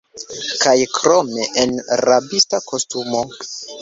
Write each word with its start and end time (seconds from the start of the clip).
Kaj 0.61 0.71
krome, 0.95 1.45
en 1.65 1.75
rabista 2.07 2.61
kostumo! 2.73 3.23